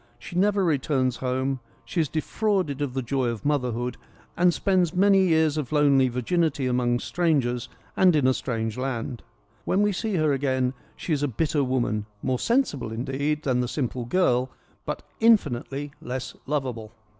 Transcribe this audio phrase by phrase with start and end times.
[0.17, 3.97] She never returns home; she is de frauded of the joy of motherhood,
[4.35, 9.21] and spends many years of lonely virginity among strangers and in a strange land.
[9.63, 13.67] When we see her again she is a bitter woman, more sensible, indeed, than the
[13.67, 14.49] simple girl,
[14.87, 16.93] but infinitely less lovable.